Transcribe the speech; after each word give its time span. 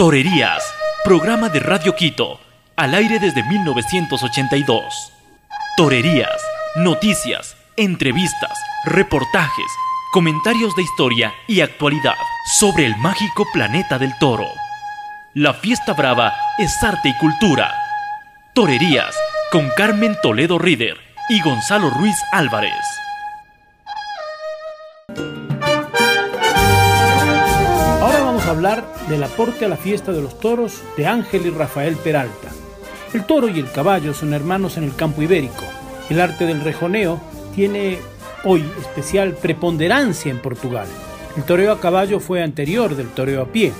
Torerías, 0.00 0.64
programa 1.04 1.50
de 1.50 1.60
Radio 1.60 1.94
Quito, 1.94 2.40
al 2.74 2.94
aire 2.94 3.18
desde 3.18 3.42
1982. 3.44 4.82
Torerías, 5.76 6.40
noticias, 6.76 7.54
entrevistas, 7.76 8.58
reportajes, 8.86 9.66
comentarios 10.10 10.74
de 10.74 10.84
historia 10.84 11.34
y 11.46 11.60
actualidad 11.60 12.14
sobre 12.58 12.86
el 12.86 12.96
mágico 12.96 13.46
planeta 13.52 13.98
del 13.98 14.16
toro. 14.18 14.46
La 15.34 15.52
fiesta 15.52 15.92
brava 15.92 16.32
es 16.56 16.82
arte 16.82 17.10
y 17.10 17.18
cultura. 17.18 17.70
Torerías 18.54 19.14
con 19.52 19.68
Carmen 19.76 20.16
Toledo 20.22 20.58
Rider 20.58 20.96
y 21.28 21.42
Gonzalo 21.42 21.90
Ruiz 21.90 22.16
Álvarez. 22.32 22.72
Hablar 28.50 28.84
del 29.08 29.22
aporte 29.22 29.64
a 29.64 29.68
la 29.68 29.76
fiesta 29.76 30.12
de 30.12 30.20
los 30.20 30.38
toros 30.38 30.82
de 30.96 31.06
Ángel 31.06 31.46
y 31.46 31.50
Rafael 31.50 31.96
Peralta. 31.96 32.48
El 33.12 33.24
toro 33.24 33.48
y 33.48 33.58
el 33.58 33.70
caballo 33.70 34.14
son 34.14 34.34
hermanos 34.34 34.76
en 34.76 34.84
el 34.84 34.94
campo 34.94 35.22
ibérico. 35.22 35.64
El 36.08 36.20
arte 36.20 36.46
del 36.46 36.60
rejoneo 36.60 37.20
tiene 37.54 37.98
hoy 38.44 38.64
especial 38.80 39.34
preponderancia 39.34 40.30
en 40.30 40.40
Portugal. 40.40 40.86
El 41.36 41.44
toreo 41.44 41.72
a 41.72 41.80
caballo 41.80 42.20
fue 42.20 42.42
anterior 42.42 42.96
del 42.96 43.08
toreo 43.08 43.42
a 43.42 43.46
pie. 43.46 43.72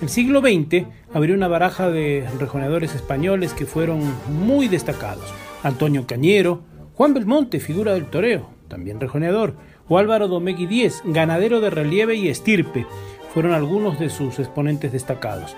El 0.00 0.08
siglo 0.08 0.40
XX 0.40 0.86
abrió 1.12 1.34
una 1.34 1.48
baraja 1.48 1.90
de 1.90 2.28
rejoneadores 2.38 2.94
españoles 2.94 3.52
que 3.52 3.66
fueron 3.66 4.00
muy 4.28 4.68
destacados. 4.68 5.24
Antonio 5.62 6.06
Cañero, 6.06 6.62
Juan 6.94 7.14
Belmonte, 7.14 7.58
figura 7.58 7.94
del 7.94 8.06
toreo, 8.06 8.50
también 8.68 9.00
rejoneador, 9.00 9.54
o 9.88 9.98
Álvaro 9.98 10.28
Domegui 10.28 10.66
Díez, 10.66 11.02
ganadero 11.04 11.60
de 11.60 11.70
relieve 11.70 12.14
y 12.14 12.28
estirpe, 12.28 12.86
fueron 13.34 13.52
algunos 13.52 13.98
de 13.98 14.08
sus 14.08 14.38
exponentes 14.38 14.92
destacados. 14.92 15.54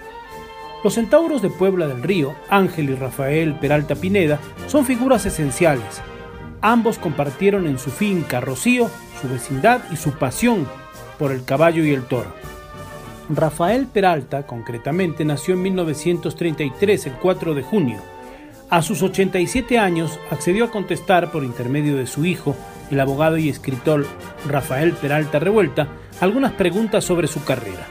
Los 0.83 0.95
centauros 0.95 1.43
de 1.43 1.51
Puebla 1.51 1.87
del 1.87 2.03
Río, 2.03 2.35
Ángel 2.49 2.91
y 2.91 2.95
Rafael 2.95 3.55
Peralta 3.59 3.95
Pineda, 3.95 4.41
son 4.67 4.85
figuras 4.85 5.27
esenciales. 5.27 6.03
Ambos 6.63 6.99
compartieron 6.99 7.67
en 7.67 7.79
su 7.79 7.91
finca 7.91 8.41
Rocío 8.41 8.91
su 9.21 9.29
vecindad 9.29 9.81
y 9.91 9.97
su 9.97 10.13
pasión 10.13 10.67
por 11.19 11.33
el 11.33 11.45
caballo 11.45 11.85
y 11.85 11.93
el 11.93 12.05
toro. 12.05 12.33
Rafael 13.29 13.87
Peralta, 13.87 14.47
concretamente, 14.47 15.25
nació 15.25 15.55
en 15.55 15.63
1933, 15.63 17.07
el 17.07 17.13
4 17.15 17.55
de 17.55 17.63
junio. 17.63 17.99
A 18.71 18.83
sus 18.83 19.03
87 19.03 19.79
años 19.79 20.19
accedió 20.31 20.67
a 20.67 20.71
contestar 20.71 21.31
por 21.31 21.45
intermedio 21.45 21.97
de 21.97 22.07
su 22.07 22.25
hijo, 22.25 22.55
el 22.91 23.01
abogado 23.01 23.37
y 23.37 23.49
escritor 23.49 24.07
Rafael 24.47 24.93
Peralta 24.93 25.39
Revuelta, 25.39 25.89
algunas 26.21 26.53
preguntas 26.53 27.05
sobre 27.05 27.27
su 27.27 27.45
carrera. 27.45 27.87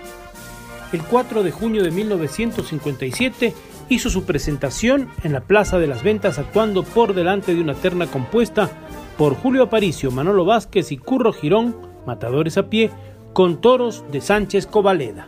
El 0.91 1.03
4 1.03 1.43
de 1.43 1.51
junio 1.51 1.83
de 1.83 1.91
1957 1.91 3.53
hizo 3.89 4.09
su 4.09 4.25
presentación 4.25 5.09
en 5.23 5.33
la 5.33 5.41
Plaza 5.41 5.77
de 5.77 5.85
las 5.87 6.01
Ventas 6.03 6.39
actuando 6.39 6.83
por 6.83 7.13
delante 7.13 7.53
de 7.53 7.59
una 7.61 7.73
terna 7.73 8.07
compuesta 8.07 8.69
por 9.17 9.35
Julio 9.35 9.63
Aparicio, 9.63 10.11
Manolo 10.11 10.45
Vázquez 10.45 10.91
y 10.91 10.97
Curro 10.97 11.33
Girón, 11.33 11.75
matadores 12.05 12.57
a 12.57 12.69
pie, 12.69 12.91
con 13.33 13.59
toros 13.61 14.05
de 14.11 14.21
Sánchez 14.21 14.67
Covaleda. 14.67 15.27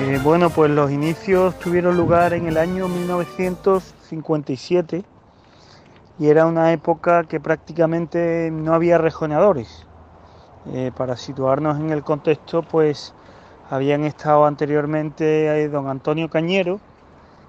Eh, 0.00 0.20
bueno, 0.22 0.50
pues 0.50 0.70
los 0.70 0.90
inicios 0.90 1.58
tuvieron 1.58 1.96
lugar 1.96 2.34
en 2.34 2.46
el 2.46 2.58
año 2.58 2.86
1957 2.88 5.04
y 6.18 6.28
era 6.28 6.46
una 6.46 6.72
época 6.72 7.24
que 7.24 7.40
prácticamente 7.40 8.50
no 8.52 8.74
había 8.74 8.98
rejoneadores. 8.98 9.86
Eh, 10.72 10.90
para 10.96 11.16
situarnos 11.16 11.78
en 11.78 11.90
el 11.90 12.02
contexto, 12.02 12.62
pues 12.62 13.14
habían 13.70 14.02
estado 14.04 14.46
anteriormente 14.46 15.62
eh, 15.62 15.68
don 15.68 15.88
Antonio 15.88 16.28
Cañero, 16.28 16.80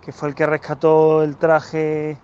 que 0.02 0.12
fue 0.12 0.30
el 0.30 0.36
que 0.36 0.46
rescató 0.46 1.23
el 1.23 1.36
traje 1.36 2.18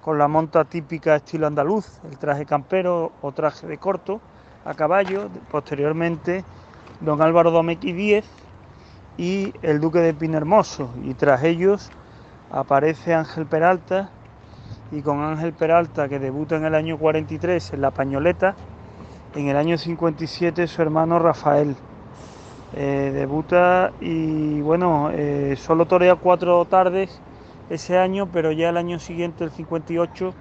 con 0.00 0.18
la 0.18 0.28
monta 0.28 0.64
típica 0.64 1.16
estilo 1.16 1.48
andaluz, 1.48 2.00
el 2.08 2.16
traje 2.16 2.46
campero 2.46 3.10
o 3.22 3.32
traje 3.32 3.66
de 3.66 3.78
corto 3.78 4.20
a 4.64 4.74
caballo. 4.74 5.28
Posteriormente, 5.50 6.44
don 7.00 7.20
Álvaro 7.22 7.50
Domequi 7.50 7.92
Díez 7.92 8.24
y 9.18 9.52
el 9.62 9.80
duque 9.80 9.98
de 9.98 10.14
Pinermoso. 10.14 10.90
Y 11.02 11.14
tras 11.14 11.42
ellos 11.42 11.90
aparece 12.52 13.14
Ángel 13.14 13.46
Peralta 13.46 14.10
y 14.92 15.02
con 15.02 15.22
Ángel 15.22 15.52
Peralta, 15.52 16.08
que 16.08 16.18
debuta 16.18 16.56
en 16.56 16.64
el 16.64 16.74
año 16.74 16.98
43 16.98 17.74
en 17.74 17.80
La 17.80 17.90
Pañoleta, 17.90 18.54
en 19.34 19.48
el 19.48 19.56
año 19.56 19.78
57 19.78 20.66
su 20.66 20.82
hermano 20.82 21.18
Rafael. 21.18 21.76
Eh, 22.72 23.10
debuta 23.12 23.92
y 24.00 24.60
bueno, 24.60 25.10
eh, 25.12 25.56
solo 25.58 25.86
torea 25.86 26.14
cuatro 26.14 26.64
tardes 26.66 27.20
ese 27.68 27.98
año, 27.98 28.28
pero 28.32 28.52
ya 28.52 28.68
el 28.68 28.76
año 28.76 28.98
siguiente, 28.98 29.44
el 29.44 29.50
58, 29.50 30.34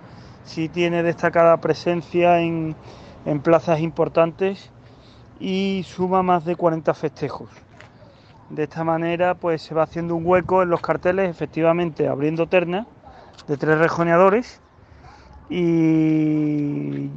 sí 0.44 0.70
tiene 0.70 1.02
destacada 1.04 1.58
presencia 1.58 2.40
en, 2.40 2.76
en 3.26 3.40
plazas 3.40 3.80
importantes 3.80 4.72
y 5.40 5.84
suma 5.88 6.22
más 6.22 6.46
de 6.46 6.56
40 6.56 6.94
festejos. 6.94 7.50
De 8.50 8.64
esta 8.64 8.84
manera 8.84 9.36
pues 9.36 9.62
se 9.62 9.76
va 9.76 9.84
haciendo 9.84 10.16
un 10.16 10.26
hueco 10.26 10.64
en 10.64 10.70
los 10.70 10.82
carteles, 10.82 11.30
efectivamente 11.30 12.08
abriendo 12.08 12.48
terna 12.48 12.88
de 13.48 13.58
tres 13.58 13.78
rejoneadores 13.78 14.62
y, 15.50 17.10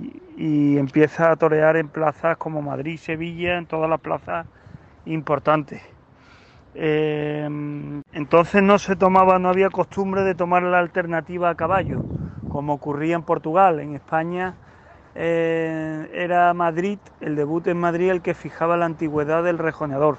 empieza 0.79 1.31
a 1.31 1.37
torear 1.37 1.77
en 1.77 1.89
plazas 1.89 2.37
como 2.39 2.61
Madrid, 2.63 2.99
Sevilla, 2.99 3.57
en 3.59 3.67
todas 3.67 3.89
las 3.89 4.01
plazas 4.01 4.47
importantes. 5.07 5.81
Eh, 6.75 7.49
entonces 8.13 8.63
no 8.63 8.79
se 8.79 8.97
tomaba, 8.97 9.39
no 9.39 9.49
había 9.49 9.71
costumbre 9.71 10.23
de 10.23 10.35
tomar 10.35 10.63
la 10.63 10.79
alternativa 10.79 11.51
a 11.51 11.55
caballo, 11.55 12.01
como 12.49 12.75
ocurría 12.75 13.15
en 13.15 13.23
Portugal. 13.23 13.79
En 13.81 13.95
España 13.95 14.55
eh, 15.15 16.11
era 16.15 16.53
Madrid, 16.55 16.99
el 17.21 17.37
debut 17.37 17.67
en 17.69 17.79
Madrid, 17.79 18.11
el 18.11 18.23
que 18.23 18.35
fijaba 18.35 18.77
la 18.77 18.87
antigüedad 18.87 19.45
del 19.45 19.59
rejoneador. 19.59 20.17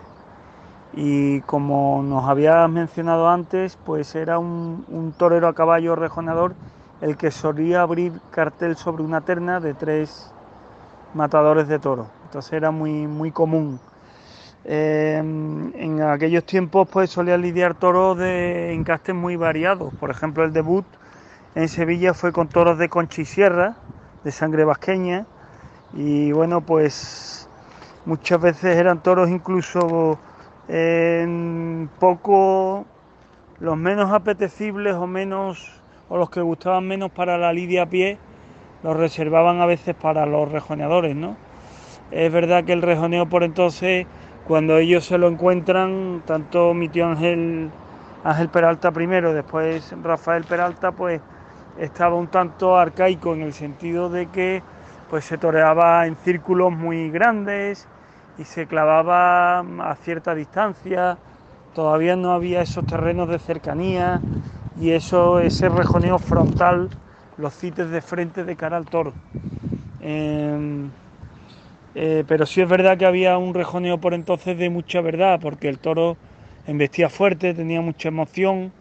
Y 0.93 1.41
como 1.41 2.03
nos 2.03 2.29
había 2.29 2.67
mencionado 2.67 3.27
antes, 3.27 3.77
pues 3.83 4.15
era 4.15 4.37
un, 4.39 4.85
un 4.87 5.11
torero 5.13 5.47
a 5.47 5.55
caballo 5.55 5.95
rejoneador 5.95 6.55
el 7.03 7.17
que 7.17 7.31
solía 7.31 7.81
abrir 7.81 8.13
cartel 8.31 8.77
sobre 8.77 9.03
una 9.03 9.19
terna 9.19 9.59
de 9.59 9.73
tres 9.73 10.31
matadores 11.13 11.67
de 11.67 11.77
toro. 11.77 12.07
Entonces 12.23 12.53
era 12.53 12.71
muy, 12.71 13.07
muy 13.07 13.29
común. 13.29 13.77
Eh, 14.63 15.17
en 15.17 16.01
aquellos 16.01 16.45
tiempos 16.45 16.87
pues 16.89 17.09
solía 17.09 17.37
lidiar 17.37 17.73
toros 17.73 18.17
de 18.17 18.73
encastes 18.73 19.13
muy 19.13 19.35
variados. 19.35 19.93
Por 19.95 20.11
ejemplo, 20.11 20.45
el 20.45 20.53
debut 20.53 20.85
en 21.55 21.67
Sevilla 21.67 22.13
fue 22.13 22.31
con 22.31 22.47
toros 22.47 22.77
de 22.77 22.87
concha 22.87 23.21
y 23.21 23.25
sierra, 23.25 23.75
de 24.23 24.31
sangre 24.31 24.63
vasqueña. 24.63 25.25
Y 25.91 26.31
bueno, 26.31 26.61
pues 26.61 27.49
muchas 28.05 28.39
veces 28.39 28.77
eran 28.77 29.03
toros 29.03 29.29
incluso 29.29 30.17
eh, 30.69 31.85
poco 31.99 32.85
los 33.59 33.75
menos 33.75 34.09
apetecibles 34.13 34.95
o 34.95 35.05
menos 35.05 35.82
o 36.09 36.17
los 36.17 36.29
que 36.29 36.41
gustaban 36.41 36.87
menos 36.87 37.11
para 37.11 37.37
la 37.37 37.53
lidia 37.53 37.83
a 37.83 37.85
pie 37.85 38.17
los 38.83 38.97
reservaban 38.97 39.61
a 39.61 39.65
veces 39.65 39.95
para 39.95 40.25
los 40.25 40.51
rejoneadores, 40.51 41.15
¿no? 41.15 41.35
Es 42.11 42.31
verdad 42.31 42.63
que 42.63 42.73
el 42.73 42.81
rejoneo 42.81 43.27
por 43.27 43.43
entonces, 43.43 44.05
cuando 44.47 44.77
ellos 44.77 45.05
se 45.05 45.17
lo 45.17 45.27
encuentran, 45.27 46.21
tanto 46.25 46.73
mi 46.73 46.89
tío 46.89 47.07
Ángel, 47.07 47.69
Ángel 48.23 48.49
Peralta 48.49 48.91
primero, 48.91 49.33
después 49.33 49.95
Rafael 50.03 50.43
Peralta, 50.43 50.91
pues 50.91 51.21
estaba 51.79 52.15
un 52.15 52.27
tanto 52.27 52.77
arcaico 52.77 53.33
en 53.33 53.41
el 53.41 53.53
sentido 53.53 54.09
de 54.09 54.27
que 54.27 54.61
pues 55.09 55.25
se 55.25 55.37
toreaba 55.37 56.05
en 56.05 56.15
círculos 56.17 56.71
muy 56.71 57.09
grandes 57.09 57.87
y 58.37 58.43
se 58.43 58.67
clavaba 58.67 59.59
a 59.59 59.95
cierta 59.95 60.35
distancia, 60.35 61.17
todavía 61.73 62.15
no 62.15 62.31
había 62.31 62.61
esos 62.61 62.85
terrenos 62.85 63.29
de 63.29 63.39
cercanía 63.39 64.21
y 64.73 64.91
eso, 64.91 65.39
ese 65.39 65.69
rejoneo 65.69 66.19
frontal, 66.19 66.93
los 67.35 67.55
cites 67.55 67.89
de 67.89 68.01
frente 68.01 68.43
de 68.45 68.57
cara 68.57 68.77
al 68.77 68.89
toro. 68.89 69.19
Eh, 69.99 70.91
eh, 71.93 72.23
pero 72.27 72.45
sí 72.45 72.61
es 72.61 72.69
verdad 72.69 72.97
que 72.97 73.05
había 73.05 73.37
un 73.37 73.53
rejoneo 73.53 73.99
por 73.99 74.13
entonces 74.13 74.57
de 74.57 74.69
mucha 74.69 75.01
verdad, 75.01 75.39
porque 75.41 75.69
el 75.69 75.79
toro 75.79 76.19
embestía 76.65 77.09
fuerte, 77.09 77.53
tenía 77.53 77.81
mucha 77.81 78.07
emoción 78.09 78.73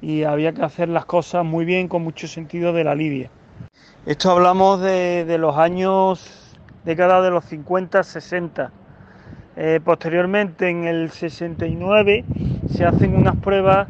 y 0.00 0.24
había 0.24 0.52
que 0.54 0.62
hacer 0.62 0.88
las 0.88 1.06
cosas 1.06 1.44
muy 1.44 1.64
bien, 1.64 1.88
con 1.88 2.02
mucho 2.02 2.28
sentido 2.28 2.72
de 2.72 2.84
la 2.84 2.94
lidia. 2.94 3.32
Esto 4.04 4.30
hablamos 4.32 4.80
de, 4.82 5.24
de 5.26 5.38
los 5.38 5.56
años, 5.58 6.56
década 6.82 7.22
de 7.22 7.30
los 7.30 7.44
50, 7.46 8.02
60. 8.04 8.74
Eh, 9.56 9.80
posteriormente, 9.84 10.68
en 10.70 10.84
el 10.86 11.10
69, 11.10 12.28
se 12.66 12.84
hacen 12.86 13.14
unas 13.16 13.36
pruebas 13.38 13.88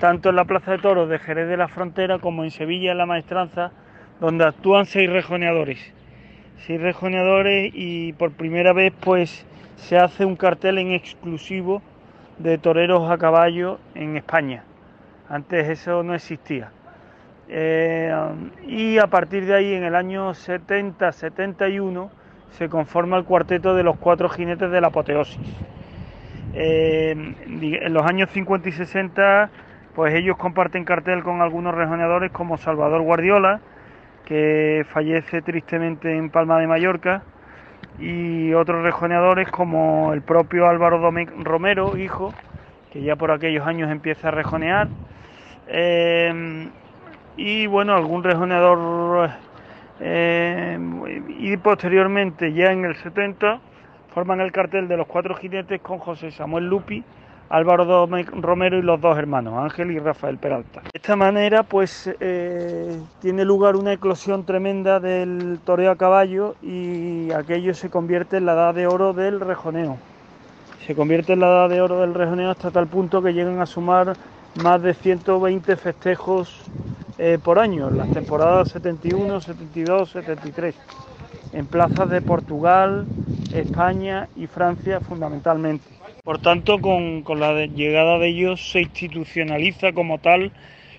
tanto 0.00 0.30
en 0.30 0.36
la 0.36 0.46
Plaza 0.46 0.72
de 0.72 0.78
Toros 0.78 1.10
de 1.10 1.18
Jerez 1.18 1.46
de 1.46 1.58
la 1.58 1.68
Frontera 1.68 2.18
como 2.18 2.42
en 2.42 2.50
Sevilla 2.50 2.92
en 2.92 2.98
la 2.98 3.04
Maestranza, 3.04 3.70
donde 4.18 4.46
actúan 4.46 4.86
seis 4.86 5.10
rejoneadores. 5.10 5.92
Seis 6.66 6.80
rejoneadores 6.80 7.70
y 7.74 8.14
por 8.14 8.32
primera 8.32 8.72
vez 8.72 8.94
pues 8.98 9.46
se 9.76 9.98
hace 9.98 10.24
un 10.24 10.36
cartel 10.36 10.78
en 10.78 10.92
exclusivo 10.92 11.82
de 12.38 12.56
toreros 12.56 13.10
a 13.10 13.18
caballo 13.18 13.78
en 13.94 14.16
España. 14.16 14.64
Antes 15.28 15.68
eso 15.68 16.02
no 16.02 16.14
existía. 16.14 16.72
Eh, 17.48 18.10
y 18.66 18.96
a 18.96 19.06
partir 19.08 19.44
de 19.44 19.54
ahí, 19.54 19.74
en 19.74 19.84
el 19.84 19.94
año 19.94 20.30
70-71, 20.30 22.08
se 22.52 22.70
conforma 22.70 23.18
el 23.18 23.24
cuarteto 23.24 23.74
de 23.74 23.82
los 23.82 23.98
cuatro 23.98 24.30
jinetes 24.30 24.70
de 24.70 24.80
la 24.80 24.86
apoteosis. 24.86 25.38
Eh, 26.54 27.10
en 27.10 27.92
los 27.92 28.04
años 28.06 28.30
50 28.30 28.68
y 28.68 28.72
60, 28.72 29.50
pues 30.00 30.14
ellos 30.14 30.38
comparten 30.38 30.86
cartel 30.86 31.22
con 31.22 31.42
algunos 31.42 31.74
rejoneadores 31.74 32.32
como 32.32 32.56
Salvador 32.56 33.02
Guardiola, 33.02 33.60
que 34.24 34.86
fallece 34.88 35.42
tristemente 35.42 36.16
en 36.16 36.30
Palma 36.30 36.58
de 36.58 36.66
Mallorca, 36.66 37.22
y 37.98 38.54
otros 38.54 38.82
rejoneadores 38.82 39.50
como 39.50 40.14
el 40.14 40.22
propio 40.22 40.70
Álvaro 40.70 41.12
Romero, 41.42 41.98
hijo, 41.98 42.32
que 42.90 43.02
ya 43.02 43.14
por 43.16 43.30
aquellos 43.30 43.66
años 43.66 43.90
empieza 43.90 44.28
a 44.28 44.30
rejonear. 44.30 44.88
Eh, 45.68 46.70
y 47.36 47.66
bueno, 47.66 47.94
algún 47.94 48.24
rejoneador 48.24 49.28
eh, 50.00 50.78
y 51.28 51.54
posteriormente 51.58 52.54
ya 52.54 52.72
en 52.72 52.86
el 52.86 52.96
70 52.96 53.60
forman 54.14 54.40
el 54.40 54.50
cartel 54.50 54.88
de 54.88 54.96
los 54.96 55.06
cuatro 55.06 55.34
jinetes 55.34 55.82
con 55.82 55.98
José 55.98 56.30
Samuel 56.30 56.68
Lupi, 56.68 57.04
Álvaro 57.50 58.06
Romero 58.06 58.78
y 58.78 58.82
los 58.82 59.00
dos 59.00 59.18
hermanos, 59.18 59.54
Ángel 59.58 59.90
y 59.90 59.98
Rafael 59.98 60.38
Peralta. 60.38 60.82
De 60.82 60.90
esta 60.94 61.16
manera 61.16 61.64
pues 61.64 62.08
eh, 62.20 62.96
tiene 63.20 63.44
lugar 63.44 63.74
una 63.74 63.92
eclosión 63.92 64.46
tremenda 64.46 65.00
del 65.00 65.58
toreo 65.64 65.90
a 65.90 65.96
caballo 65.96 66.54
y 66.62 67.32
aquello 67.32 67.74
se 67.74 67.90
convierte 67.90 68.36
en 68.36 68.46
la 68.46 68.52
edad 68.52 68.74
de 68.74 68.86
oro 68.86 69.12
del 69.12 69.40
rejoneo. 69.40 69.98
Se 70.86 70.94
convierte 70.94 71.32
en 71.32 71.40
la 71.40 71.48
edad 71.48 71.68
de 71.68 71.80
oro 71.80 72.00
del 72.00 72.14
rejoneo 72.14 72.50
hasta 72.50 72.70
tal 72.70 72.86
punto 72.86 73.20
que 73.20 73.34
llegan 73.34 73.60
a 73.60 73.66
sumar 73.66 74.14
más 74.62 74.80
de 74.80 74.94
120 74.94 75.76
festejos 75.76 76.62
eh, 77.18 77.38
por 77.42 77.58
año, 77.58 77.88
en 77.88 77.98
las 77.98 78.10
temporadas 78.12 78.68
71, 78.70 79.40
72, 79.40 80.10
73, 80.10 80.74
en 81.52 81.66
plazas 81.66 82.08
de 82.10 82.22
Portugal, 82.22 83.06
España 83.52 84.28
y 84.36 84.46
Francia 84.46 85.00
fundamentalmente. 85.00 85.99
Por 86.24 86.38
tanto, 86.38 86.80
con, 86.80 87.24
la 87.40 87.64
llegada 87.64 88.18
de 88.18 88.28
ellos 88.28 88.60
se 88.70 88.82
institucionaliza 88.82 89.92
como 89.92 90.18
tal 90.18 90.52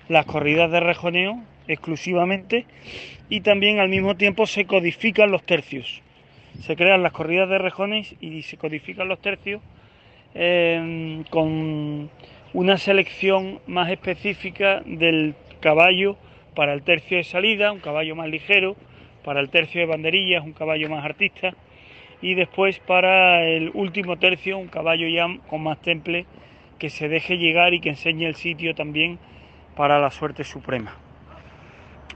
las 0.08 0.26
corridas 0.26 0.70
de 0.70 0.80
rejoneo 0.80 1.42
exclusivamente 1.68 2.66
y 3.28 3.42
también 3.42 3.78
al 3.78 3.88
mismo 3.88 4.16
tiempo 4.16 4.46
se 4.46 4.64
codifican 4.64 5.30
los 5.30 5.44
tercios. 5.44 6.02
Se 6.62 6.74
crean 6.74 7.02
las 7.02 7.12
corridas 7.12 7.48
de 7.48 7.58
rejones 7.58 8.14
y 8.20 8.42
se 8.42 8.56
codifican 8.56 9.06
los 9.06 9.20
tercios 9.20 9.62
eh, 10.34 11.22
con 11.30 12.10
una 12.52 12.76
selección 12.76 13.60
más 13.66 13.90
específica 13.90 14.82
del 14.84 15.34
caballo 15.60 16.16
para 16.56 16.74
el 16.74 16.82
tercio 16.82 17.16
de 17.16 17.24
salida, 17.24 17.70
un 17.70 17.80
caballo 17.80 18.16
más 18.16 18.28
ligero, 18.28 18.76
para 19.24 19.40
el 19.40 19.50
tercio 19.50 19.80
de 19.80 19.86
banderillas, 19.86 20.44
un 20.44 20.52
caballo 20.52 20.90
más 20.90 21.04
artista, 21.04 21.54
y 22.22 22.34
después 22.34 22.78
para 22.78 23.44
el 23.44 23.70
último 23.74 24.16
tercio, 24.16 24.56
un 24.56 24.68
caballo 24.68 25.06
ya 25.08 25.26
con 25.48 25.62
más 25.62 25.82
temple, 25.82 26.24
que 26.78 26.88
se 26.88 27.08
deje 27.08 27.36
llegar 27.36 27.74
y 27.74 27.80
que 27.80 27.90
enseñe 27.90 28.24
el 28.24 28.36
sitio 28.36 28.74
también 28.74 29.18
para 29.76 29.98
la 29.98 30.10
suerte 30.10 30.44
suprema. 30.44 30.94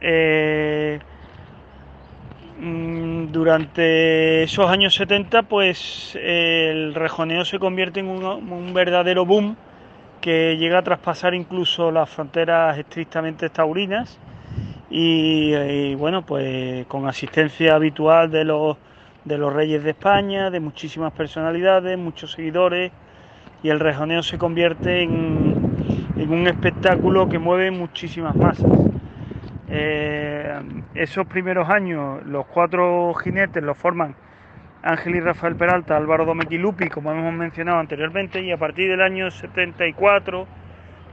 Eh, 0.00 0.98
mm, 2.60 3.32
durante 3.32 4.44
esos 4.44 4.70
años 4.70 4.94
70, 4.94 5.42
pues 5.42 6.16
el 6.22 6.94
rejoneo 6.94 7.44
se 7.44 7.58
convierte 7.58 8.00
en 8.00 8.06
un 8.08 8.72
verdadero 8.72 9.26
boom 9.26 9.56
que 10.20 10.56
llega 10.56 10.78
a 10.78 10.82
traspasar 10.82 11.34
incluso 11.34 11.90
las 11.90 12.10
fronteras 12.10 12.78
estrictamente 12.78 13.48
taurinas 13.50 14.18
y, 14.90 15.94
bueno, 15.94 16.22
pues 16.24 16.86
con 16.86 17.08
asistencia 17.08 17.74
habitual 17.74 18.30
de 18.30 18.44
los, 18.44 18.76
de 19.26 19.38
los 19.38 19.52
reyes 19.52 19.82
de 19.82 19.90
España, 19.90 20.50
de 20.50 20.60
muchísimas 20.60 21.12
personalidades, 21.12 21.98
muchos 21.98 22.32
seguidores 22.32 22.92
y 23.62 23.68
el 23.68 23.80
rejoneo 23.80 24.22
se 24.22 24.38
convierte 24.38 25.02
en, 25.02 25.66
un 26.16 26.46
espectáculo 26.46 27.28
que 27.28 27.38
mueve 27.38 27.70
muchísimas 27.70 28.34
masas. 28.36 28.70
Eh, 29.68 30.60
esos 30.94 31.26
primeros 31.26 31.68
años 31.68 32.24
los 32.24 32.46
cuatro 32.46 33.12
jinetes 33.14 33.62
los 33.62 33.76
forman 33.76 34.14
Ángel 34.82 35.16
y 35.16 35.20
Rafael 35.20 35.56
Peralta, 35.56 35.96
Álvaro 35.96 36.24
Domequilupi, 36.24 36.88
como 36.88 37.10
hemos 37.10 37.34
mencionado 37.34 37.80
anteriormente, 37.80 38.40
y 38.40 38.52
a 38.52 38.56
partir 38.56 38.88
del 38.88 39.02
año 39.02 39.32
74, 39.32 40.46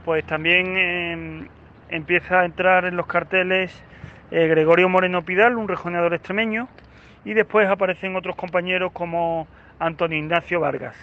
pues 0.04 0.24
también 0.24 0.76
em, 0.76 1.48
empieza 1.88 2.40
a 2.40 2.44
entrar 2.44 2.84
en 2.84 2.96
los 2.96 3.06
carteles 3.06 3.82
eh, 4.30 4.46
Gregorio 4.46 4.88
Moreno 4.88 5.24
Pidal, 5.24 5.56
un 5.56 5.66
rejoneador 5.66 6.14
extremeño, 6.14 6.68
y 7.24 7.34
después 7.34 7.68
aparecen 7.68 8.16
otros 8.16 8.36
compañeros 8.36 8.92
como 8.92 9.46
Antonio 9.78 10.18
Ignacio 10.18 10.60
Vargas. 10.60 10.96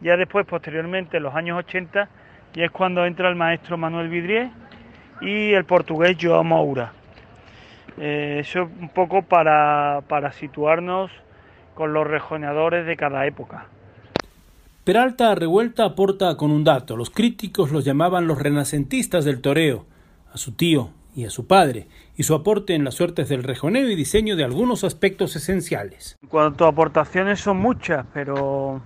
Ya 0.00 0.16
después, 0.16 0.46
posteriormente, 0.46 1.18
en 1.18 1.22
los 1.22 1.34
años 1.34 1.58
80, 1.58 2.08
ya 2.54 2.64
es 2.64 2.70
cuando 2.70 3.06
entra 3.06 3.28
el 3.28 3.36
maestro 3.36 3.78
Manuel 3.78 4.08
Vidrié 4.08 4.50
y 5.20 5.52
el 5.52 5.64
portugués 5.64 6.16
Joao 6.20 6.42
Moura. 6.42 6.92
Eh, 7.98 8.38
eso 8.40 8.68
un 8.80 8.88
poco 8.88 9.22
para, 9.22 10.02
para 10.08 10.32
situarnos 10.32 11.10
con 11.74 11.92
los 11.92 12.06
rejoneadores 12.06 12.84
de 12.86 12.96
cada 12.96 13.26
época. 13.26 13.66
Peralta 14.84 15.34
Revuelta 15.36 15.84
aporta 15.84 16.36
con 16.36 16.50
un 16.50 16.64
dato. 16.64 16.96
Los 16.96 17.10
críticos 17.10 17.70
los 17.70 17.84
llamaban 17.84 18.26
los 18.26 18.42
renacentistas 18.42 19.24
del 19.24 19.40
toreo, 19.40 19.86
a 20.34 20.36
su 20.36 20.52
tío 20.52 20.90
y 21.14 21.24
a 21.26 21.30
su 21.30 21.46
padre, 21.46 21.88
y 22.16 22.22
su 22.22 22.34
aporte 22.34 22.74
en 22.74 22.84
las 22.84 22.94
suertes 22.94 23.28
del 23.28 23.42
rejoneo 23.42 23.88
y 23.88 23.94
diseño 23.94 24.36
de 24.36 24.44
algunos 24.44 24.84
aspectos 24.84 25.36
esenciales. 25.36 26.18
En 26.22 26.28
cuanto 26.28 26.64
a 26.64 26.68
aportaciones 26.68 27.40
son 27.40 27.58
muchas, 27.58 28.06
pero 28.14 28.80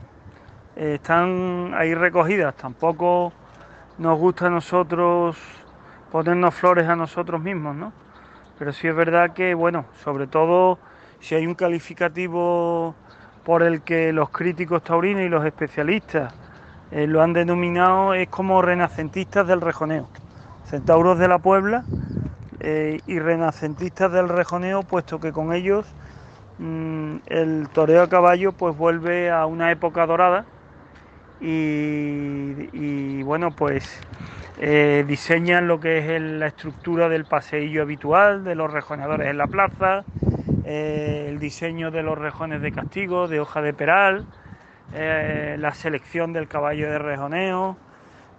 eh, 0.76 0.94
están 0.94 1.72
ahí 1.74 1.94
recogidas. 1.94 2.56
Tampoco 2.56 3.32
nos 3.98 4.18
gusta 4.18 4.46
a 4.46 4.50
nosotros 4.50 5.36
ponernos 6.10 6.54
flores 6.54 6.88
a 6.88 6.96
nosotros 6.96 7.40
mismos, 7.40 7.76
¿no? 7.76 7.92
Pero 8.58 8.72
sí 8.72 8.88
es 8.88 8.96
verdad 8.96 9.32
que, 9.32 9.54
bueno, 9.54 9.86
sobre 10.02 10.26
todo 10.26 10.78
si 11.20 11.34
hay 11.34 11.46
un 11.46 11.54
calificativo 11.54 12.94
por 13.44 13.62
el 13.62 13.82
que 13.82 14.12
los 14.12 14.30
críticos 14.30 14.82
taurinos 14.82 15.22
y 15.22 15.28
los 15.28 15.44
especialistas 15.44 16.34
eh, 16.90 17.06
lo 17.06 17.22
han 17.22 17.32
denominado, 17.32 18.14
es 18.14 18.28
como 18.28 18.62
renacentistas 18.62 19.46
del 19.46 19.60
rejoneo. 19.60 20.08
Centauros 20.64 21.18
de 21.18 21.28
la 21.28 21.38
Puebla 21.38 21.84
eh, 22.68 22.98
y 23.06 23.20
renacentistas 23.20 24.10
del 24.10 24.28
rejoneo, 24.28 24.82
puesto 24.82 25.20
que 25.20 25.30
con 25.30 25.52
ellos 25.52 25.86
mm, 26.58 27.18
el 27.26 27.68
toreo 27.68 28.02
a 28.02 28.08
caballo 28.08 28.50
pues 28.50 28.76
vuelve 28.76 29.30
a 29.30 29.46
una 29.46 29.70
época 29.70 30.04
dorada. 30.04 30.44
Y, 31.40 33.22
bueno 33.22 33.52
pues 33.52 34.00
eh, 34.58 35.04
diseñan 35.06 35.68
lo 35.68 35.78
que 35.78 35.98
es 35.98 36.20
la 36.20 36.48
estructura 36.48 37.08
del 37.08 37.24
paseillo 37.24 37.82
habitual 37.82 38.42
de 38.42 38.56
los 38.56 38.72
rejoneadores 38.72 39.28
en 39.28 39.38
la 39.38 39.46
plaza, 39.46 40.02
eh, 40.64 41.26
el 41.28 41.38
diseño 41.38 41.92
de 41.92 42.02
los 42.02 42.18
rejones 42.18 42.62
de 42.62 42.72
castigo, 42.72 43.28
de 43.28 43.38
hoja 43.38 43.62
de 43.62 43.74
peral, 43.74 44.26
la 44.92 45.72
selección 45.72 46.32
del 46.32 46.48
caballo 46.48 46.90
de 46.90 46.98
rejoneo, 46.98 47.76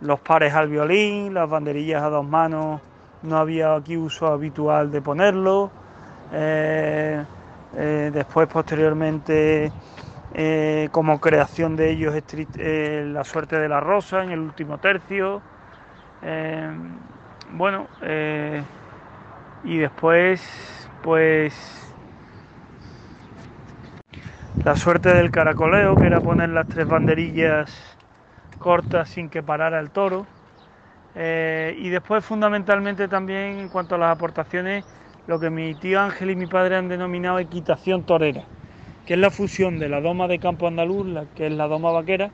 los 0.02 0.20
pares 0.20 0.54
al 0.54 0.68
violín, 0.68 1.34
las 1.34 1.50
banderillas 1.50 2.04
a 2.04 2.10
dos 2.10 2.28
manos, 2.28 2.82
no 3.28 3.38
había 3.38 3.76
aquí 3.76 3.98
uso 3.98 4.28
habitual 4.28 4.92
de 4.92 5.02
ponerlo. 5.02 5.72
Eh, 6.34 7.24
después, 8.14 8.48
posteriormente, 8.48 9.72
como 10.92 11.20
creación 11.20 11.76
de 11.76 11.92
ellos, 11.92 12.16
la 12.56 13.24
suerte 13.24 13.60
de 13.60 13.70
la 13.70 13.80
rosa 13.80 14.24
en 14.24 14.32
el 14.32 14.40
último 14.40 14.78
tercio. 14.78 15.42
bueno, 17.52 17.88
y 19.64 19.78
después, 19.78 20.90
pues 21.04 21.54
la 24.64 24.76
suerte 24.76 25.10
del 25.10 25.32
caracoleo, 25.32 25.96
que 25.96 26.08
era 26.08 26.20
poner 26.20 26.50
las 26.50 26.68
tres 26.68 26.88
banderillas 26.88 27.98
cortas 28.60 29.10
sin 29.10 29.30
que 29.30 29.44
parara 29.44 29.80
el 29.80 29.92
toro. 29.92 30.26
Eh, 31.20 31.76
y 31.80 31.90
después 31.90 32.24
fundamentalmente 32.26 33.08
también 33.08 33.60
en 33.60 33.70
cuanto 33.70 33.96
a 33.96 33.98
las 33.98 34.12
aportaciones, 34.14 34.86
lo 35.26 35.40
que 35.40 35.50
mi 35.50 35.76
tío 35.76 36.00
Ángel 36.02 36.30
y 36.32 36.36
mi 36.36 36.48
padre 36.48 36.76
han 36.78 36.90
denominado 36.90 37.40
equitación 37.40 38.06
torera, 38.06 38.52
que 39.06 39.16
es 39.16 39.20
la 39.20 39.32
fusión 39.32 39.80
de 39.80 39.90
la 39.90 40.02
doma 40.02 40.28
de 40.28 40.40
campo 40.40 40.68
andaluz, 40.68 41.08
la, 41.08 41.28
que 41.28 41.48
es 41.48 41.54
la 41.54 41.68
doma 41.68 41.92
vaquera, 41.92 42.34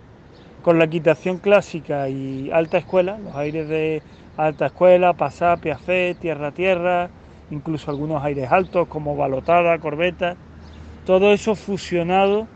con 0.62 0.80
la 0.80 0.86
equitación 0.86 1.40
clásica 1.40 2.10
y 2.10 2.50
alta 2.52 2.78
escuela, 2.78 3.20
los 3.20 3.36
aires 3.36 3.68
de 3.68 4.04
alta 4.36 4.68
escuela, 4.68 5.14
pasá, 5.16 5.58
piafé, 5.58 6.16
tierra 6.16 6.52
tierra, 6.54 7.12
incluso 7.50 7.92
algunos 7.92 8.24
aires 8.24 8.52
altos 8.52 8.88
como 8.90 9.16
balotada, 9.16 9.80
corbeta 9.80 10.38
todo 11.04 11.34
eso 11.34 11.56
fusionado 11.56 12.50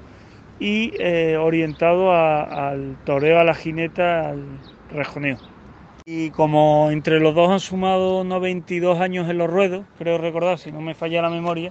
y 0.60 0.94
eh, 1.00 1.38
orientado 1.38 2.14
al 2.14 3.00
toreo 3.04 3.40
a 3.40 3.44
la 3.46 3.56
jineta, 3.56 4.30
al 4.30 4.64
rejoneo. 4.90 5.42
Y 6.10 6.32
como 6.32 6.90
entre 6.90 7.20
los 7.20 7.36
dos 7.36 7.52
han 7.52 7.60
sumado 7.60 8.24
92 8.24 9.02
años 9.02 9.30
en 9.30 9.38
los 9.38 9.50
ruedos, 9.50 9.86
creo 9.98 10.18
recordar, 10.18 10.58
si 10.58 10.72
no 10.72 10.80
me 10.80 10.96
falla 10.96 11.22
la 11.22 11.30
memoria, 11.30 11.70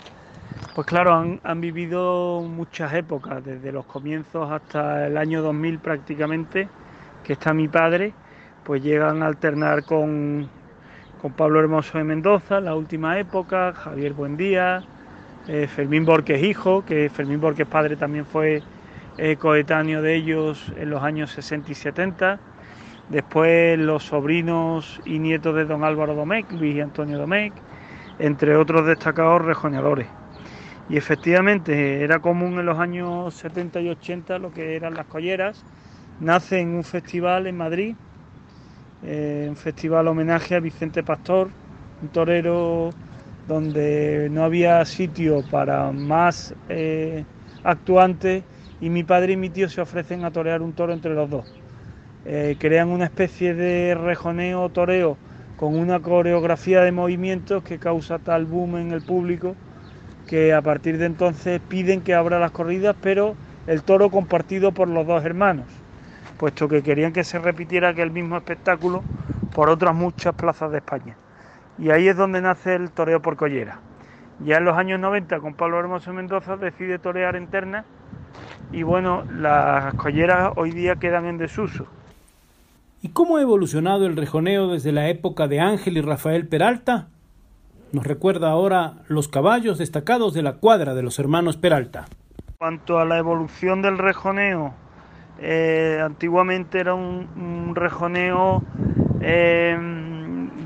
pues 0.75 0.87
claro, 0.87 1.39
han, 1.43 1.61
vivido 1.63 2.43
muchas 2.43 2.93
épocas, 2.93 3.43
desde 3.43 3.73
los 3.73 3.87
comienzos 3.87 4.53
hasta 4.53 5.07
el 5.07 5.17
año 5.17 5.41
2000 5.41 5.79
prácticamente, 5.79 6.69
que 7.25 7.33
está 7.33 7.55
mi 7.55 7.67
padre, 7.67 8.13
pues 8.63 8.83
llegan 8.83 9.23
a 9.23 9.27
alternar 9.27 9.85
con, 9.85 10.51
con 11.23 11.33
Pablo 11.33 11.59
Hermoso 11.61 11.97
de 11.97 12.05
Mendoza, 12.05 12.61
la 12.61 12.75
última 12.75 13.19
época, 13.19 13.73
Javier 13.73 14.13
Buendía, 14.13 14.85
eh, 15.49 15.67
Fermín 15.67 16.05
Borges 16.05 16.43
hijo, 16.43 16.85
que 16.85 17.09
Fermín 17.09 17.41
Borges 17.41 17.67
padre 17.67 17.97
también 17.97 18.27
fue 18.27 18.63
eh, 19.17 19.37
coetáneo 19.37 20.03
de 20.03 20.15
ellos 20.15 20.71
en 20.77 20.91
los 20.91 21.03
años 21.03 21.31
60 21.31 21.73
y 21.73 21.75
70. 21.75 22.39
Después 23.09 23.79
los 23.79 24.05
sobrinos 24.05 25.01
y 25.05 25.19
nietos 25.21 25.55
de 25.55 25.65
don 25.65 25.85
Álvaro 25.85 26.15
Domecq, 26.15 26.51
Luis 26.53 26.75
y 26.75 26.81
Antonio 26.81 27.19
Domecq, 27.19 27.55
entre 28.19 28.57
otros 28.57 28.87
destacados 28.87 29.45
rejoneadores. 29.45 30.09
Y 30.89 30.97
efectivamente 30.97 32.03
era 32.03 32.21
común 32.21 32.59
en 32.59 32.67
los 32.67 32.79
años 32.79 33.35
70 33.35 33.81
y 33.81 33.89
80 33.91 34.39
lo 34.39 34.53
que 34.53 34.77
eran 34.77 34.95
las 34.95 35.07
colleras. 35.07 35.65
Nace 36.21 36.61
en 36.61 36.75
un 36.75 36.85
festival 36.85 37.47
en 37.47 37.57
Madrid, 37.57 37.95
eh, 39.03 39.47
un 39.49 39.57
festival 39.57 40.09
homenaje 40.09 40.55
a 40.55 40.61
Vicente 40.61 41.03
Pastor, 41.03 41.51
un 42.03 42.09
torero 42.09 42.91
donde 43.47 44.29
no 44.31 44.45
había 44.45 44.85
sitio 44.85 45.43
para 45.49 45.93
más 45.93 46.55
eh, 46.69 47.25
actuantes 47.63 48.45
y 48.81 48.91
mi 48.91 49.05
padre 49.05 49.35
y 49.35 49.37
mi 49.37 49.51
tío 49.51 49.69
se 49.69 49.81
ofrecen 49.81 50.25
a 50.25 50.33
torear 50.33 50.63
un 50.63 50.75
toro 50.75 50.93
entre 50.93 51.15
los 51.15 51.31
dos. 51.31 51.45
Eh, 52.29 52.57
crean 52.59 52.89
una 52.89 53.05
especie 53.05 53.55
de 53.55 53.95
rejoneo 53.95 54.69
toreo 54.71 55.17
con 55.57 55.79
una 55.79 56.01
coreografía 56.01 56.81
de 56.81 56.91
movimientos 56.91 57.63
que 57.63 57.79
causa 57.79 58.19
tal 58.19 58.47
boom 58.47 58.79
en 58.79 58.91
el 58.91 59.01
público 59.01 59.55
que 60.27 60.53
a 60.53 60.61
partir 60.61 60.99
de 60.99 61.07
entonces 61.07 61.61
piden 61.69 62.01
que 62.01 62.15
abra 62.15 62.41
las 62.41 62.51
corridas, 62.51 62.97
pero 63.01 63.37
el 63.69 63.85
toro 63.85 64.11
compartido 64.11 64.73
por 64.73 64.89
los 64.89 65.07
dos 65.07 65.25
hermanos, 65.25 65.67
puesto 66.37 66.67
que 66.67 66.83
querían 66.83 67.13
que 67.13 67.23
se 67.23 67.39
repitiera 67.39 67.91
aquel 67.91 68.11
mismo 68.11 68.37
espectáculo 68.37 69.05
por 69.55 69.71
otras 69.71 69.95
muchas 69.95 70.35
plazas 70.35 70.73
de 70.73 70.79
España. 70.79 71.17
Y 71.79 71.91
ahí 71.91 72.09
es 72.09 72.17
donde 72.17 72.41
nace 72.41 72.75
el 72.75 72.91
toreo 72.91 73.23
por 73.23 73.37
collera. 73.37 73.79
Ya 74.41 74.57
en 74.57 74.65
los 74.65 74.77
años 74.77 74.99
90 74.99 75.39
con 75.39 75.55
Pablo 75.55 75.79
Hermoso 75.79 76.13
Mendoza 76.13 76.57
decide 76.57 76.99
torear 76.99 77.37
en 77.37 77.47
terna 77.47 77.85
y 78.73 78.83
bueno, 78.83 79.23
las 79.31 79.95
colleras 79.95 80.55
hoy 80.57 80.73
día 80.73 80.97
quedan 80.97 81.27
en 81.27 81.39
desuso. 81.39 81.87
¿Y 83.07 83.11
cómo 83.11 83.37
ha 83.37 83.41
evolucionado 83.41 84.05
el 84.05 84.17
rejoneo 84.17 84.67
desde 84.67 84.91
la 84.91 85.09
época 85.09 85.47
de 85.47 85.61
Ángel 85.61 85.97
y 85.97 86.01
Rafael 86.01 86.49
Peralta? 86.49 87.07
Nos 87.93 88.05
recuerda 88.05 88.51
ahora 88.51 88.95
los 89.07 89.29
caballos 89.29 89.79
destacados 89.79 90.35
de 90.35 90.43
la 90.43 90.55
cuadra 90.55 90.93
de 90.93 91.05
los 91.05 91.21
hermanos 91.21 91.57
Peralta. 91.57 92.07
En 92.49 92.55
cuanto 92.59 92.99
a 92.99 93.05
la 93.05 93.17
evolución 93.19 93.81
del 93.81 93.97
rejoneo, 93.97 94.75
eh, 95.39 96.01
antiguamente 96.05 96.81
era 96.81 96.95
un, 96.95 97.77
rejoneo 97.77 98.65
eh, 99.21 99.79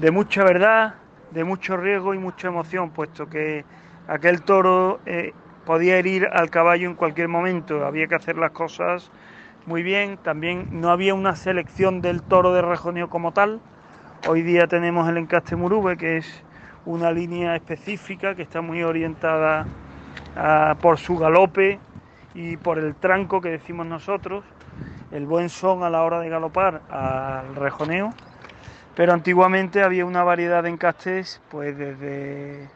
de 0.01 0.11
mucha 0.11 0.43
verdad, 0.43 0.95
de 1.33 1.45
mucho 1.45 1.77
riesgo 1.77 2.15
y 2.15 2.19
mucha 2.19 2.49
emoción, 2.49 2.89
puesto 2.89 3.29
que 3.29 3.67
aquel 4.09 4.41
toro 4.41 5.01
eh, 5.05 5.35
podía 5.67 5.99
herir 5.99 6.27
al 6.33 6.49
caballo 6.49 6.89
en 6.89 6.95
cualquier 6.95 7.29
momento, 7.29 7.85
había 7.85 8.07
que 8.07 8.15
hacer 8.15 8.39
las 8.39 8.53
cosas 8.53 9.11
muy 9.71 9.85
bien, 9.85 10.17
también 10.17 10.67
no 10.73 10.91
había 10.91 11.15
una 11.15 11.37
selección 11.37 12.01
del 12.03 12.23
toro 12.23 12.53
de 12.53 12.61
rejoneo 12.61 13.09
como 13.09 13.31
tal, 13.31 13.61
hoy 14.27 14.43
día 14.43 14.67
tenemos 14.67 15.09
el 15.09 15.17
encaste 15.17 15.55
murube, 15.55 15.97
que 15.97 16.17
es 16.17 16.43
una 16.87 17.13
línea 17.13 17.55
específica 17.55 18.35
que 18.35 18.43
está 18.43 18.63
muy 18.63 18.83
orientada 18.83 19.69
por 20.81 20.99
su 20.99 21.17
galope 21.17 21.79
y 22.35 22.57
por 22.57 22.81
el 22.81 22.97
tranco 22.97 23.41
que 23.41 23.51
decimos 23.51 23.87
nosotros, 23.87 24.43
el 25.13 25.25
buen 25.25 25.49
son 25.49 25.85
a 25.85 25.89
la 25.89 26.03
hora 26.03 26.19
de 26.19 26.29
galopar 26.29 26.83
al 26.91 27.55
rejoneo. 27.55 28.13
Pero 28.97 29.13
antiguamente 29.13 29.85
había 29.85 30.05
una 30.05 30.25
variedad 30.25 30.65
de 30.65 30.71
encastes, 30.71 31.41
pues 31.49 31.79
desde 31.79 32.69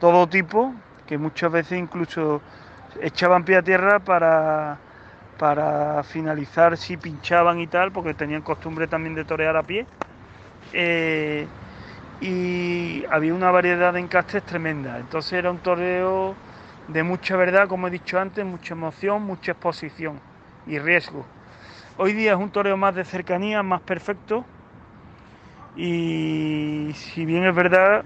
todo 0.00 0.26
tipo, 0.26 0.74
que 1.06 1.16
muchas 1.16 1.50
veces 1.50 1.78
incluso 1.78 2.42
echaban 3.00 3.46
pie 3.46 3.56
a 3.56 3.62
tierra 3.62 4.00
para, 4.00 4.91
para 5.36 6.02
finalizar 6.04 6.76
si 6.76 6.96
pinchaban 6.96 7.60
y 7.60 7.66
tal, 7.68 7.92
porque 7.92 8.14
tenían 8.14 8.42
costumbre 8.42 8.88
también 8.88 9.14
de 9.14 9.24
torear 9.24 9.56
a 9.56 9.62
pie. 9.64 9.86
Eh, 10.72 11.46
y 12.20 13.04
había 13.10 13.34
una 13.34 13.50
variedad 13.50 13.92
de 13.92 14.00
encastes 14.00 14.44
tremenda. 14.44 14.98
Entonces 14.98 15.34
era 15.34 15.50
un 15.50 15.60
toreo 15.60 16.40
de 16.86 17.02
mucha 17.02 17.36
verdad, 17.36 17.68
como 17.68 17.88
he 17.88 17.90
dicho 17.90 18.18
antes, 18.20 18.44
mucha 18.44 18.74
emoción, 18.74 19.22
mucha 19.22 19.52
exposición 19.52 20.20
y 20.66 20.78
riesgo. 20.78 21.26
Hoy 21.96 22.12
día 22.14 22.32
es 22.32 22.38
un 22.38 22.50
toreo 22.52 22.76
más 22.76 22.94
de 22.94 23.04
cercanía, 23.04 23.62
más 23.62 23.82
perfecto, 23.82 24.46
y 25.74 26.90
si 26.94 27.24
bien 27.24 27.44
es 27.44 27.54
verdad 27.54 28.04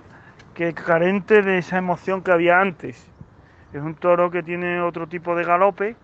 que 0.55 0.75
carente 0.75 1.43
de 1.43 1.59
esa 1.59 1.79
emoción 1.79 2.23
que 2.23 2.33
había 2.33 2.61
antes. 2.61 3.13
Es 3.73 3.83
un 3.83 3.95
toro 3.97 4.31
que 4.31 4.43
tiene 4.43 4.81
otro 4.81 5.09
tipo 5.09 5.35
de 5.37 5.45
galope, 5.45 5.97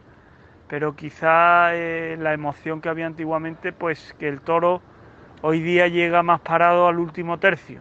pero 0.73 0.97
quizá 0.97 1.75
eh, 1.75 2.17
la 2.19 2.33
emoción 2.33 2.81
que 2.81 2.89
había 2.89 3.05
antiguamente, 3.05 3.75
pues 3.75 4.15
que 4.19 4.27
el 4.27 4.41
toro 4.41 4.81
hoy 5.43 5.61
día 5.61 5.87
llega 5.87 6.23
más 6.23 6.41
parado 6.41 6.89
al 6.89 6.99
último 6.99 7.37
tercio. 7.39 7.79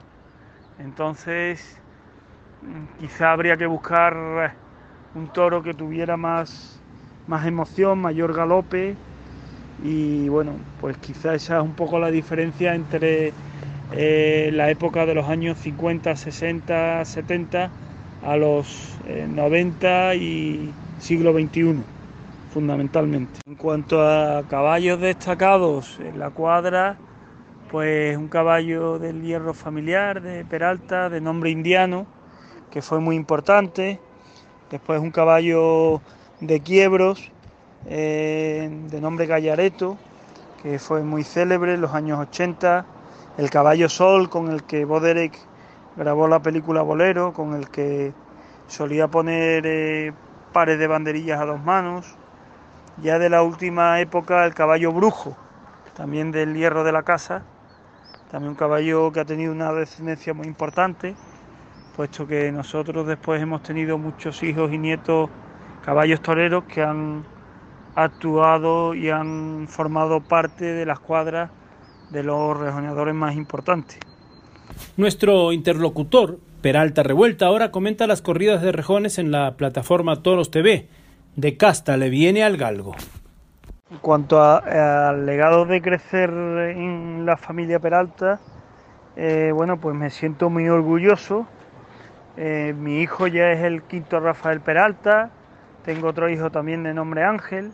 Entonces, 0.78 1.80
mm, 2.62 3.00
quizá 3.00 3.32
habría 3.32 3.56
que 3.56 3.66
buscar 3.66 4.14
eh, 4.14 4.52
un 5.18 5.30
toro 5.30 5.64
que 5.64 5.74
tuviera 5.74 6.18
más, 6.18 6.82
más 7.28 7.48
emoción, 7.48 7.98
mayor 7.98 8.34
galope. 8.36 8.98
Y 9.86 10.28
bueno, 10.28 10.60
pues 10.82 10.98
quizá 10.98 11.34
esa 11.34 11.60
es 11.60 11.64
un 11.64 11.76
poco 11.76 11.98
la 11.98 12.12
diferencia 12.12 12.76
entre 12.76 13.34
eh, 13.94 14.50
la 14.52 14.70
época 14.70 15.06
de 15.06 15.14
los 15.14 15.30
años 15.30 15.58
50, 15.60 16.14
60, 16.18 17.06
70 17.06 17.72
a 18.22 18.36
los 18.36 19.00
90 19.06 20.14
eh, 20.14 20.18
y 20.18 20.74
siglo 21.00 21.32
XXI, 21.32 21.86
fundamentalmente. 22.52 23.40
En 23.46 23.56
cuanto 23.56 24.02
a 24.02 24.44
caballos 24.48 25.00
destacados 25.00 26.00
en 26.00 26.20
la 26.20 26.30
cuadra, 26.30 26.98
pues 27.72 28.18
un 28.18 28.28
caballo 28.28 29.00
del 29.00 29.22
hierro 29.22 29.54
familiar 29.54 30.22
de 30.22 30.44
Peralta, 30.46 31.10
de 31.10 31.22
nombre 31.22 31.50
indiano, 31.50 32.06
que 32.70 32.82
fue 32.82 33.00
muy 33.00 33.16
importante. 33.16 34.00
Después 34.70 35.00
un 35.00 35.12
caballo 35.12 36.02
de 36.42 36.60
quiebros, 36.60 37.32
eh, 37.88 38.70
de 38.90 39.02
nombre 39.02 39.26
Gallareto, 39.26 39.98
que 40.62 40.78
fue 40.80 41.02
muy 41.02 41.24
célebre 41.24 41.74
en 41.74 41.82
los 41.82 41.94
años 41.94 42.20
80 42.20 42.86
el 43.38 43.50
caballo 43.50 43.90
Sol 43.90 44.30
con 44.30 44.52
el 44.52 44.64
que 44.64 44.86
Boderek 44.86 45.38
grabó 45.96 46.28
la 46.28 46.42
película 46.42 46.82
Bolero, 46.82 47.34
con 47.34 47.54
el 47.54 47.70
que 47.70 48.14
solía 48.68 49.08
poner 49.08 49.64
eh, 49.66 50.14
pares 50.52 50.78
de 50.78 50.88
banderillas 50.88 51.40
a 51.40 51.46
dos 51.46 51.64
manos. 51.64 52.18
Ya 52.98 53.20
de 53.20 53.30
la 53.30 53.42
última 53.44 54.00
época 54.00 54.46
el 54.46 54.54
caballo 54.54 54.92
Brujo, 54.92 55.38
también 55.96 56.32
del 56.32 56.56
hierro 56.56 56.84
de 56.84 56.92
la 56.92 57.04
casa, 57.04 57.44
también 58.32 58.52
un 58.52 58.56
caballo 58.56 59.12
que 59.12 59.20
ha 59.20 59.26
tenido 59.26 59.52
una 59.52 59.72
descendencia 59.74 60.34
muy 60.34 60.48
importante, 60.48 61.16
puesto 61.96 62.28
que 62.28 62.52
nosotros 62.52 63.08
después 63.08 63.42
hemos 63.42 63.64
tenido 63.64 63.98
muchos 63.98 64.44
hijos 64.44 64.72
y 64.72 64.78
nietos 64.78 65.30
caballos 65.84 66.22
toreros 66.22 66.64
que 66.66 66.82
han 66.82 67.24
actuado 67.96 68.94
y 68.94 69.10
han 69.10 69.68
formado 69.68 70.22
parte 70.22 70.66
de 70.66 70.86
las 70.86 71.00
cuadras 71.00 71.50
de 72.10 72.24
los 72.24 72.58
rejoneadores 72.58 73.16
más 73.16 73.36
importantes. 73.36 74.00
Nuestro 74.98 75.52
interlocutor, 75.52 76.40
Peralta 76.62 77.04
Revuelta, 77.04 77.48
ahora 77.48 77.72
comenta 77.72 78.08
las 78.08 78.22
corridas 78.22 78.62
de 78.62 78.72
rejones 78.72 79.18
en 79.18 79.32
la 79.32 79.56
plataforma 79.58 80.22
Toros 80.22 80.52
TV. 80.52 80.88
De 81.36 81.58
casta 81.58 81.98
le 81.98 82.10
viene 82.10 82.44
al 82.44 82.58
galgo. 82.58 82.94
En 83.90 83.98
cuanto 83.98 84.42
al 84.42 85.26
legado 85.26 85.66
de 85.66 85.82
crecer 85.82 86.30
en 86.30 87.26
la 87.26 87.38
familia 87.38 87.80
Peralta, 87.80 88.40
eh, 89.16 89.52
bueno, 89.54 89.78
pues 89.78 89.96
me 89.96 90.10
siento 90.10 90.50
muy 90.50 90.70
orgulloso. 90.70 91.48
Eh, 92.38 92.74
mi 92.78 93.02
hijo 93.02 93.28
ya 93.28 93.52
es 93.52 93.62
el 93.64 93.84
quinto 93.84 94.20
Rafael 94.20 94.62
Peralta, 94.62 95.32
tengo 95.84 96.08
otro 96.08 96.30
hijo 96.30 96.50
también 96.50 96.84
de 96.84 96.94
nombre 96.94 97.24
Ángel 97.24 97.72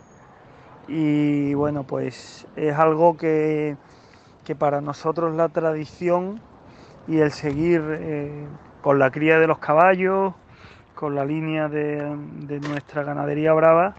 y 0.88 1.54
bueno, 1.54 1.84
pues 1.84 2.48
es 2.56 2.74
algo 2.76 3.18
que 3.18 3.78
que 4.48 4.56
para 4.56 4.80
nosotros 4.80 5.36
la 5.36 5.50
tradición 5.50 6.40
y 7.06 7.18
el 7.18 7.34
seguir 7.34 7.84
eh, 8.00 8.48
con 8.82 8.98
la 8.98 9.12
cría 9.12 9.40
de 9.40 9.48
los 9.48 9.58
caballos, 9.60 10.36
con 10.98 11.14
la 11.14 11.24
línea 11.24 11.70
de, 11.70 12.60
nuestra 12.60 13.04
ganadería 13.04 13.54
brava, 13.54 13.94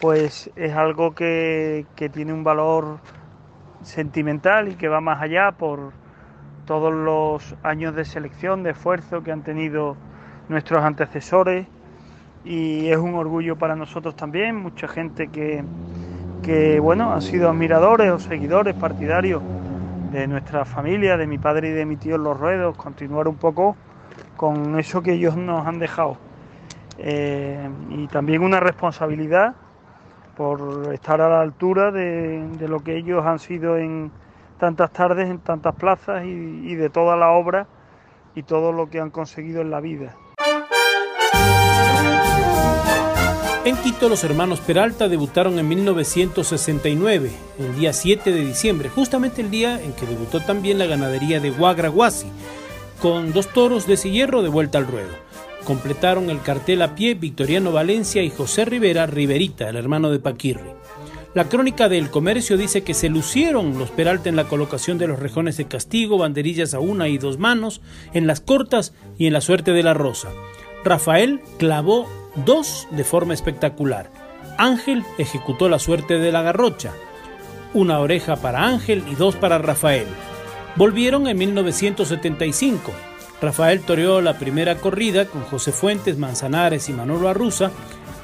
pues 0.00 0.50
es 0.56 0.74
algo 0.74 1.14
que, 1.14 1.86
que 1.94 2.08
tiene 2.08 2.32
un 2.32 2.42
valor 2.42 2.98
sentimental 3.82 4.66
y 4.68 4.74
que 4.74 4.88
va 4.88 5.00
más 5.00 5.22
allá 5.22 5.52
por 5.52 5.92
todos 6.66 6.92
los 6.92 7.54
años 7.62 7.94
de 7.94 8.04
selección, 8.04 8.64
de 8.64 8.70
esfuerzo 8.70 9.22
que 9.22 9.30
han 9.30 9.42
tenido 9.42 9.96
nuestros 10.48 10.82
antecesores. 10.82 11.68
Y 12.44 12.88
es 12.88 12.98
un 12.98 13.14
orgullo 13.14 13.56
para 13.56 13.76
nosotros 13.76 14.16
también, 14.16 14.56
mucha 14.56 14.88
gente 14.88 15.28
que, 15.28 15.62
que 16.42 16.80
bueno, 16.80 17.12
han 17.12 17.22
sido 17.22 17.48
admiradores 17.48 18.10
o 18.10 18.18
seguidores 18.18 18.74
partidarios 18.74 19.40
de 20.10 20.26
nuestra 20.26 20.64
familia, 20.64 21.16
de 21.16 21.28
mi 21.28 21.38
padre 21.38 21.68
y 21.68 21.72
de 21.72 21.86
mi 21.86 21.96
tío 21.96 22.16
en 22.16 22.24
los 22.24 22.36
ruedos, 22.38 22.76
continuar 22.76 23.28
un 23.28 23.36
poco 23.36 23.76
con 24.44 24.78
eso 24.78 25.02
que 25.02 25.14
ellos 25.14 25.36
nos 25.36 25.66
han 25.66 25.78
dejado. 25.78 26.18
Eh, 26.98 27.66
y 27.88 28.06
también 28.08 28.42
una 28.42 28.60
responsabilidad 28.60 29.54
por 30.36 30.92
estar 30.92 31.22
a 31.22 31.30
la 31.30 31.40
altura 31.40 31.90
de, 31.90 32.68
lo 32.68 32.80
que 32.80 32.98
ellos 32.98 33.24
han 33.24 33.38
sido 33.38 33.78
en 33.78 34.10
tantas 34.58 34.92
tardes, 34.92 35.30
en 35.30 35.38
tantas 35.38 35.74
plazas 35.76 36.26
y 36.26 36.74
de 36.74 36.90
toda 36.90 37.16
la 37.16 37.30
obra 37.30 37.66
y 38.34 38.42
todo 38.42 38.70
lo 38.70 38.90
que 38.90 39.00
han 39.00 39.08
conseguido 39.08 39.62
en 39.62 39.70
la 39.70 39.80
vida. 39.80 40.14
En 43.64 43.78
Quito 43.78 44.10
los 44.10 44.22
hermanos 44.24 44.60
Peralta 44.60 45.08
debutaron 45.08 45.58
en 45.58 45.66
1969, 45.66 47.30
el 47.58 47.74
día 47.74 47.94
7 47.94 48.30
de 48.30 48.44
diciembre, 48.44 48.90
justamente 48.90 49.40
el 49.40 49.50
día 49.50 49.80
en 49.80 49.94
que 49.94 50.04
debutó 50.04 50.40
también 50.40 50.78
la 50.78 50.84
ganadería 50.84 51.40
de 51.40 51.50
Guagraguasi, 51.50 52.26
con 53.04 53.34
dos 53.34 53.48
toros 53.48 53.86
de 53.86 53.96
hierro 53.96 54.40
de 54.40 54.48
vuelta 54.48 54.78
al 54.78 54.86
ruedo. 54.86 55.10
Completaron 55.64 56.30
el 56.30 56.40
cartel 56.40 56.80
a 56.80 56.94
pie 56.94 57.12
Victoriano 57.12 57.70
Valencia 57.70 58.22
y 58.22 58.30
José 58.30 58.64
Rivera 58.64 59.04
Riverita, 59.04 59.68
el 59.68 59.76
hermano 59.76 60.10
de 60.10 60.20
Paquirri. 60.20 60.70
La 61.34 61.50
crónica 61.50 61.90
del 61.90 62.08
comercio 62.08 62.56
dice 62.56 62.82
que 62.82 62.94
se 62.94 63.10
lucieron 63.10 63.76
los 63.76 63.90
Peralta 63.90 64.30
en 64.30 64.36
la 64.36 64.44
colocación 64.48 64.96
de 64.96 65.06
los 65.06 65.18
rejones 65.18 65.58
de 65.58 65.66
castigo, 65.66 66.16
banderillas 66.16 66.72
a 66.72 66.80
una 66.80 67.08
y 67.08 67.18
dos 67.18 67.38
manos, 67.38 67.82
en 68.14 68.26
las 68.26 68.40
cortas 68.40 68.94
y 69.18 69.26
en 69.26 69.34
la 69.34 69.42
suerte 69.42 69.72
de 69.72 69.82
la 69.82 69.92
rosa. 69.92 70.30
Rafael 70.82 71.42
clavó 71.58 72.08
dos 72.46 72.88
de 72.90 73.04
forma 73.04 73.34
espectacular. 73.34 74.10
Ángel 74.56 75.04
ejecutó 75.18 75.68
la 75.68 75.78
suerte 75.78 76.18
de 76.18 76.32
la 76.32 76.40
garrocha, 76.40 76.94
una 77.74 77.98
oreja 77.98 78.36
para 78.36 78.66
Ángel 78.66 79.04
y 79.12 79.14
dos 79.14 79.36
para 79.36 79.58
Rafael. 79.58 80.06
Volvieron 80.76 81.28
en 81.28 81.38
1975. 81.38 82.92
Rafael 83.40 83.80
toreó 83.80 84.20
la 84.20 84.38
primera 84.38 84.76
corrida 84.76 85.26
con 85.26 85.42
José 85.42 85.70
Fuentes, 85.70 86.18
Manzanares 86.18 86.88
y 86.88 86.92
Manolo 86.92 87.28
Arruza, 87.28 87.70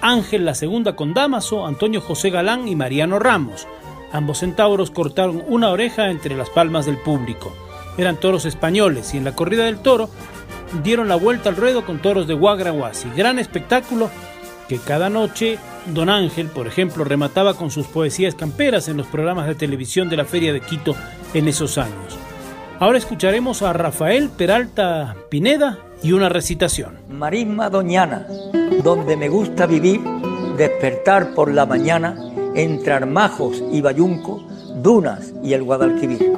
Ángel 0.00 0.44
la 0.44 0.54
segunda 0.54 0.96
con 0.96 1.14
Damaso, 1.14 1.64
Antonio 1.64 2.00
José 2.00 2.30
Galán 2.30 2.66
y 2.66 2.74
Mariano 2.74 3.20
Ramos. 3.20 3.68
Ambos 4.12 4.38
centauros 4.38 4.90
cortaron 4.90 5.44
una 5.46 5.70
oreja 5.70 6.10
entre 6.10 6.36
las 6.36 6.50
palmas 6.50 6.86
del 6.86 6.98
público. 6.98 7.54
Eran 7.96 8.18
toros 8.18 8.44
españoles 8.44 9.14
y 9.14 9.18
en 9.18 9.24
la 9.24 9.36
corrida 9.36 9.64
del 9.64 9.78
toro 9.78 10.10
dieron 10.82 11.06
la 11.06 11.16
vuelta 11.16 11.50
al 11.50 11.56
ruedo 11.56 11.84
con 11.84 12.00
toros 12.00 12.26
de 12.26 12.34
Guagraguasi. 12.34 13.10
Gran 13.14 13.38
espectáculo 13.38 14.10
que 14.68 14.78
cada 14.78 15.08
noche 15.08 15.58
Don 15.86 16.08
Ángel, 16.08 16.48
por 16.48 16.66
ejemplo, 16.66 17.04
remataba 17.04 17.54
con 17.54 17.70
sus 17.70 17.86
poesías 17.86 18.34
camperas 18.34 18.88
en 18.88 18.96
los 18.96 19.06
programas 19.06 19.46
de 19.46 19.54
televisión 19.54 20.08
de 20.08 20.16
la 20.16 20.24
Feria 20.24 20.52
de 20.52 20.60
Quito 20.60 20.96
en 21.32 21.46
esos 21.46 21.78
años. 21.78 22.18
Ahora 22.80 22.98
escucharemos 22.98 23.62
a 23.62 23.72
Rafael 23.72 24.30
Peralta 24.30 25.14
Pineda 25.28 25.78
y 26.02 26.12
una 26.12 26.28
recitación. 26.28 26.98
Marisma 27.08 27.70
Doñana, 27.70 28.26
donde 28.82 29.16
me 29.16 29.28
gusta 29.28 29.66
vivir, 29.66 30.00
despertar 30.56 31.34
por 31.34 31.52
la 31.52 31.66
mañana 31.66 32.16
entre 32.54 32.94
Armajos 32.94 33.62
y 33.70 33.80
Bayunco, 33.82 34.42
Dunas 34.82 35.32
y 35.44 35.52
el 35.52 35.62
Guadalquivir 35.62 36.32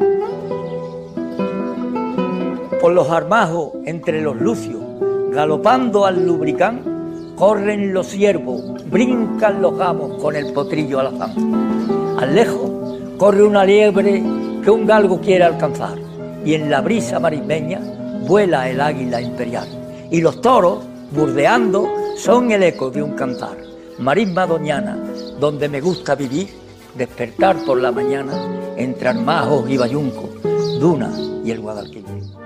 por 2.83 2.93
los 2.93 3.09
armajos 3.11 3.71
entre 3.85 4.21
los 4.21 4.35
lucios, 4.41 4.83
galopando 5.31 6.05
al 6.05 6.27
lubricán, 6.27 7.35
corren 7.37 7.95
los 7.95 8.09
ciervos, 8.09 8.61
brincan 8.91 9.63
los 9.63 9.79
gamos 9.79 10.21
con 10.21 10.35
el 10.35 10.53
potrillo 10.53 10.99
alazán. 10.99 12.19
Al 12.19 12.35
lejos 12.35 12.99
corre 13.19 13.45
una 13.45 13.65
liebre 13.65 14.21
que 14.65 14.71
un 14.73 14.85
galgo 14.85 15.21
quiere 15.21 15.45
alcanzar, 15.45 15.97
y 16.45 16.55
en 16.55 16.71
la 16.71 16.81
brisa 16.81 17.21
marismeña 17.21 17.81
vuela 18.27 18.69
el 18.69 18.81
águila 18.81 19.21
imperial. 19.21 19.69
Y 20.11 20.21
los 20.21 20.41
toros, 20.41 20.85
burdeando, 21.13 21.89
son 22.17 22.51
el 22.53 22.63
eco 22.63 22.91
de 22.91 23.03
un 23.03 23.13
cantar. 23.13 23.57
Marisma 23.99 24.47
doñana, 24.47 24.97
donde 25.39 25.69
me 25.69 25.81
gusta 25.81 26.15
vivir, 26.15 26.49
despertar 26.97 27.57
por 27.65 27.81
la 27.81 27.93
mañana 27.93 28.33
entre 28.77 29.09
armajos 29.09 29.69
y 29.69 29.77
bayunco, 29.77 30.29
Duna 30.79 31.11
y 31.45 31.51
el 31.51 31.61
Guadalquivir. 31.61 32.42